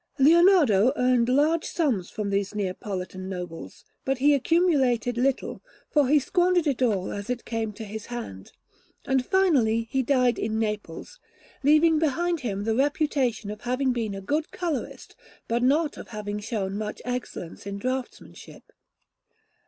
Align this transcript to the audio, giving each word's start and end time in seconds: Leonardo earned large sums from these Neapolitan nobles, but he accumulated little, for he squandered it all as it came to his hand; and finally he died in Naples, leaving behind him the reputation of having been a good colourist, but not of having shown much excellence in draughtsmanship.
Leonardo 0.17 0.91
earned 0.95 1.29
large 1.29 1.63
sums 1.63 2.09
from 2.09 2.31
these 2.31 2.55
Neapolitan 2.55 3.29
nobles, 3.29 3.85
but 4.03 4.17
he 4.17 4.33
accumulated 4.33 5.15
little, 5.15 5.61
for 5.91 6.07
he 6.07 6.17
squandered 6.17 6.65
it 6.65 6.81
all 6.81 7.11
as 7.13 7.29
it 7.29 7.45
came 7.45 7.71
to 7.71 7.83
his 7.85 8.07
hand; 8.07 8.51
and 9.05 9.23
finally 9.23 9.83
he 9.91 10.01
died 10.01 10.39
in 10.39 10.57
Naples, 10.57 11.19
leaving 11.61 11.99
behind 11.99 12.39
him 12.39 12.63
the 12.63 12.73
reputation 12.73 13.51
of 13.51 13.61
having 13.61 13.93
been 13.93 14.15
a 14.15 14.21
good 14.21 14.49
colourist, 14.49 15.15
but 15.47 15.61
not 15.61 15.97
of 15.99 16.07
having 16.07 16.39
shown 16.39 16.79
much 16.79 17.03
excellence 17.05 17.67
in 17.67 17.77
draughtsmanship. 17.77 18.63